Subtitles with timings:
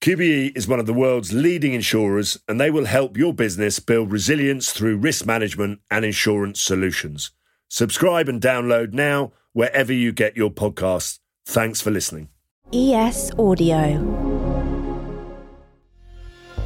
[0.00, 4.12] QBE is one of the world's leading insurers and they will help your business build
[4.12, 7.32] resilience through risk management and insurance solutions.
[7.68, 11.18] Subscribe and download now wherever you get your podcasts.
[11.46, 12.28] Thanks for listening.
[12.72, 14.36] ES Audio.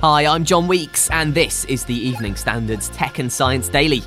[0.02, 4.02] Hi, I'm John Weeks, and this is the Evening Standards Tech and Science Daily.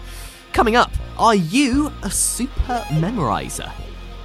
[0.54, 3.72] Coming up, are you a super memorizer?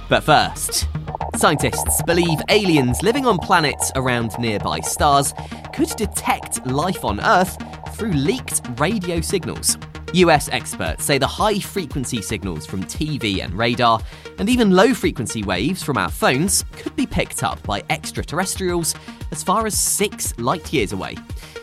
[0.09, 0.87] But first,
[1.35, 5.33] scientists believe aliens living on planets around nearby stars
[5.73, 7.57] could detect life on Earth
[7.95, 9.77] through leaked radio signals.
[10.13, 14.01] US experts say the high frequency signals from TV and radar,
[14.39, 18.93] and even low frequency waves from our phones, could be picked up by extraterrestrials
[19.31, 21.15] as far as six light years away.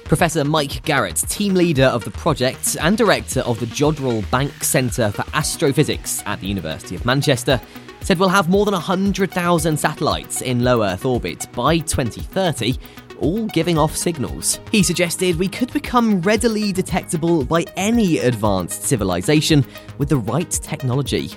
[0.05, 5.11] Professor Mike Garrett, team leader of the project and director of the Jodrell Bank Centre
[5.13, 7.61] for Astrophysics at the University of Manchester,
[8.01, 12.79] said we'll have more than 100,000 satellites in low Earth orbit by 2030
[13.21, 14.61] all giving off signals.
[14.71, 19.65] He suggested we could become readily detectable by any advanced civilization
[19.99, 21.31] with the right technology.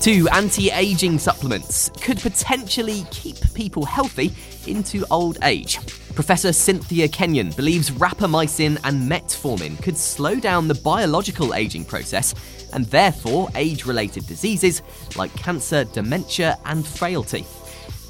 [0.00, 4.32] Two anti aging supplements could potentially keep people healthy
[4.66, 5.78] into old age.
[6.14, 12.34] Professor Cynthia Kenyon believes rapamycin and metformin could slow down the biological aging process
[12.72, 14.82] and therefore age related diseases
[15.16, 17.44] like cancer, dementia, and frailty.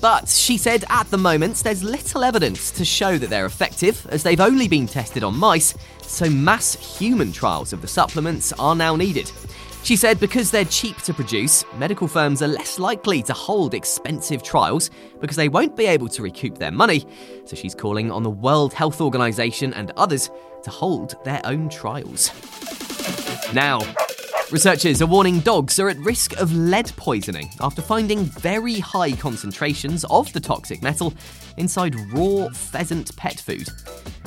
[0.00, 4.22] But she said at the moment there's little evidence to show that they're effective, as
[4.22, 8.94] they've only been tested on mice, so mass human trials of the supplements are now
[8.94, 9.30] needed.
[9.82, 14.42] She said because they're cheap to produce, medical firms are less likely to hold expensive
[14.42, 14.90] trials
[15.20, 17.06] because they won't be able to recoup their money.
[17.46, 20.30] So she's calling on the World Health Organization and others
[20.64, 22.30] to hold their own trials.
[23.54, 23.80] Now,
[24.50, 30.06] Researchers are warning dogs are at risk of lead poisoning after finding very high concentrations
[30.09, 31.12] of the toxic metal
[31.59, 33.69] inside raw pheasant pet food.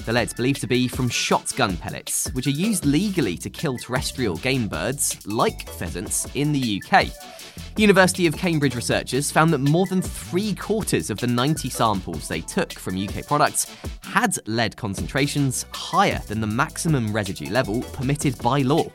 [0.05, 4.35] The lead's believed to be from shotgun pellets, which are used legally to kill terrestrial
[4.37, 7.07] game birds, like pheasants, in the UK.
[7.75, 12.41] University of Cambridge researchers found that more than three quarters of the 90 samples they
[12.41, 18.61] took from UK products had lead concentrations higher than the maximum residue level permitted by
[18.61, 18.85] law.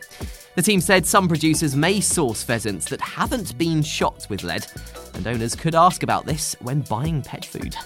[0.56, 4.66] The team said some producers may source pheasants that haven't been shot with lead,
[5.12, 7.76] and owners could ask about this when buying pet food.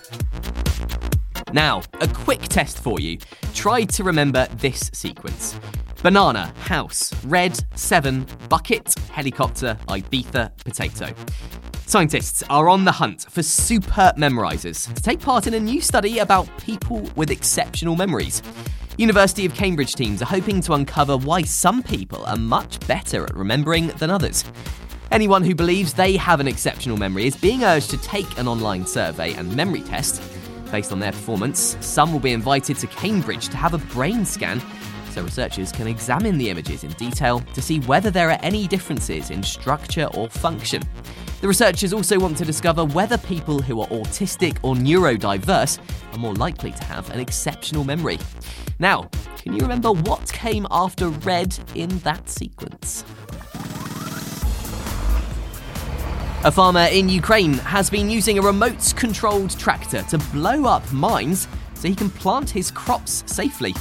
[1.52, 3.18] Now, a quick test for you.
[3.54, 5.58] Try to remember this sequence
[6.00, 11.12] banana, house, red, seven, bucket, helicopter, Ibiza, potato.
[11.86, 16.20] Scientists are on the hunt for super memorizers to take part in a new study
[16.20, 18.42] about people with exceptional memories.
[19.00, 23.34] University of Cambridge teams are hoping to uncover why some people are much better at
[23.34, 24.44] remembering than others.
[25.10, 28.84] Anyone who believes they have an exceptional memory is being urged to take an online
[28.84, 30.20] survey and memory test.
[30.70, 34.60] Based on their performance, some will be invited to Cambridge to have a brain scan
[35.10, 39.30] so researchers can examine the images in detail to see whether there are any differences
[39.30, 40.82] in structure or function.
[41.40, 45.78] The researchers also want to discover whether people who are autistic or neurodiverse
[46.12, 48.18] are more likely to have an exceptional memory.
[48.78, 53.04] Now, can you remember what came after red in that sequence?
[56.44, 61.48] A farmer in Ukraine has been using a remote controlled tractor to blow up mines
[61.74, 63.74] so he can plant his crops safely.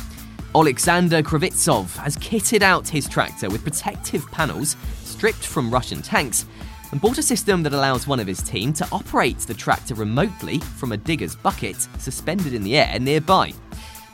[0.55, 6.47] Alexander Kravitsov has kitted out his tractor with protective panels stripped from Russian tanks
[6.91, 10.57] and bought a system that allows one of his team to operate the tractor remotely
[10.57, 13.53] from a digger's bucket suspended in the air nearby.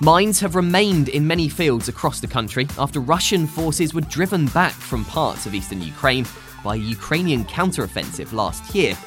[0.02, 4.74] Mines have remained in many fields across the country after Russian forces were driven back
[4.74, 6.26] from parts of eastern Ukraine
[6.66, 8.98] by a Ukrainian counteroffensive last year.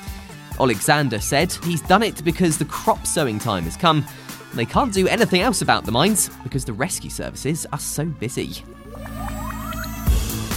[0.58, 4.02] Alexander said he's done it because the crop sowing time has come
[4.54, 8.62] they can't do anything else about the mines because the rescue services are so busy.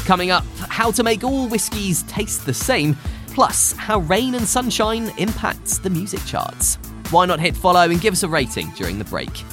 [0.05, 2.95] Coming up, how to make all whiskies taste the same,
[3.27, 6.77] plus how rain and sunshine impacts the music charts.
[7.11, 9.43] Why not hit follow and give us a rating during the break?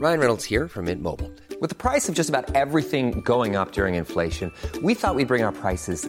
[0.00, 1.32] Ryan Reynolds here from Mint Mobile.
[1.60, 5.42] With the price of just about everything going up during inflation, we thought we'd bring
[5.42, 6.08] our prices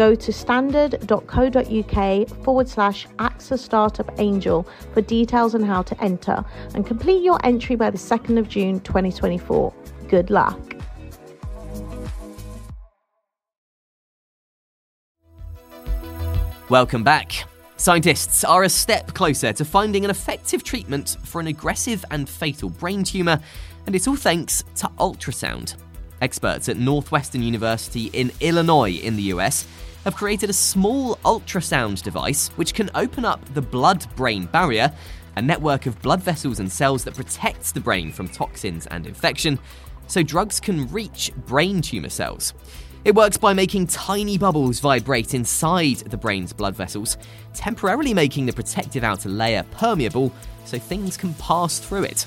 [0.00, 6.42] Go to standard.co.uk forward slash AXA Startup Angel for details on how to enter
[6.74, 9.74] and complete your entry by the 2nd of June 2024.
[10.08, 10.58] Good luck.
[16.70, 17.44] Welcome back.
[17.76, 22.70] Scientists are a step closer to finding an effective treatment for an aggressive and fatal
[22.70, 23.38] brain tumour,
[23.84, 25.74] and it's all thanks to ultrasound.
[26.22, 29.66] Experts at Northwestern University in Illinois, in the US,
[30.04, 34.92] have created a small ultrasound device which can open up the blood brain barrier,
[35.36, 39.58] a network of blood vessels and cells that protects the brain from toxins and infection,
[40.06, 42.54] so drugs can reach brain tumour cells.
[43.04, 47.16] It works by making tiny bubbles vibrate inside the brain's blood vessels,
[47.54, 50.32] temporarily making the protective outer layer permeable
[50.64, 52.26] so things can pass through it.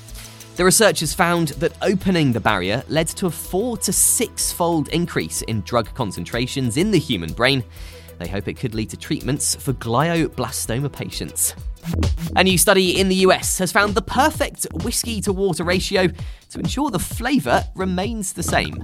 [0.56, 5.42] The researchers found that opening the barrier led to a four to six fold increase
[5.42, 7.64] in drug concentrations in the human brain.
[8.20, 11.56] They hope it could lead to treatments for glioblastoma patients.
[12.36, 16.06] A new study in the US has found the perfect whiskey to water ratio
[16.50, 18.80] to ensure the flavour remains the same.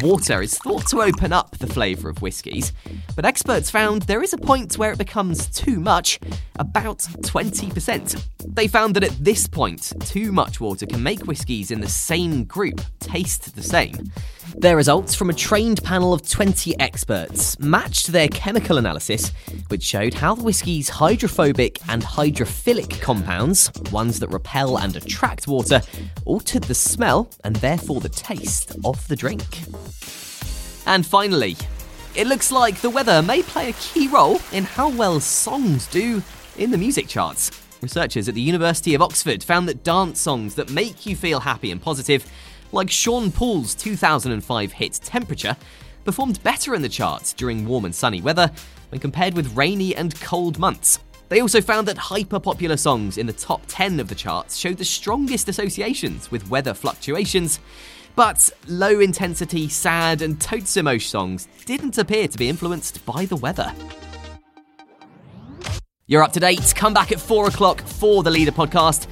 [0.00, 2.72] Water is thought to open up the flavour of whiskies,
[3.16, 6.20] but experts found there is a point where it becomes too much,
[6.58, 8.24] about 20%.
[8.46, 12.44] They found that at this point, too much water can make whiskies in the same
[12.44, 14.12] group taste the same.
[14.60, 19.30] Their results from a trained panel of 20 experts matched their chemical analysis,
[19.68, 25.80] which showed how the whiskey's hydrophobic and hydrophilic compounds, ones that repel and attract water,
[26.24, 29.44] altered the smell and therefore the taste of the drink.
[30.86, 31.56] And finally,
[32.16, 36.20] it looks like the weather may play a key role in how well songs do
[36.56, 37.52] in the music charts.
[37.80, 41.70] Researchers at the University of Oxford found that dance songs that make you feel happy
[41.70, 42.26] and positive,
[42.72, 45.56] like Sean Paul's 2005 hit Temperature,
[46.04, 48.50] performed better in the charts during warm and sunny weather
[48.90, 50.98] when compared with rainy and cold months.
[51.28, 54.78] They also found that hyper popular songs in the top 10 of the charts showed
[54.78, 57.60] the strongest associations with weather fluctuations,
[58.16, 60.76] but low intensity, sad, and totes
[61.06, 63.72] songs didn't appear to be influenced by the weather.
[66.06, 66.72] You're up to date.
[66.74, 69.06] Come back at 4 o'clock for the Leader podcast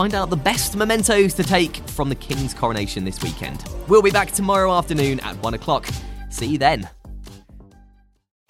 [0.00, 3.62] find out the best mementos to take from the King's coronation this weekend.
[3.86, 5.86] We'll be back tomorrow afternoon at 1 o'clock.
[6.30, 6.88] See you then.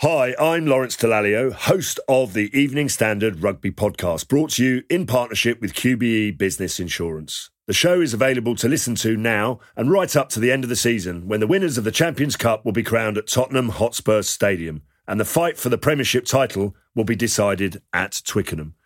[0.01, 5.07] Hi, I'm Lawrence Dallaglio, host of the Evening Standard Rugby Podcast, brought to you in
[5.07, 7.51] partnership with QBE Business Insurance.
[7.67, 10.71] The show is available to listen to now and right up to the end of
[10.71, 14.23] the season when the winners of the Champions Cup will be crowned at Tottenham Hotspur
[14.23, 18.77] Stadium and the fight for the Premiership title will be decided at Twickenham.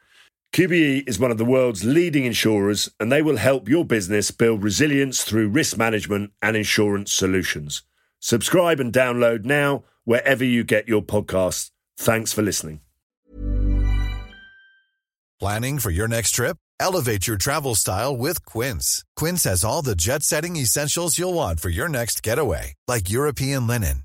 [0.55, 4.63] QBE is one of the world's leading insurers and they will help your business build
[4.63, 7.83] resilience through risk management and insurance solutions.
[8.21, 11.73] Subscribe and download now wherever you get your podcasts.
[11.99, 12.83] Thanks for listening.
[15.41, 16.57] Planning for your next trip?
[16.79, 19.05] Elevate your travel style with Quince.
[19.17, 23.67] Quince has all the jet setting essentials you'll want for your next getaway, like European
[23.67, 24.05] linen,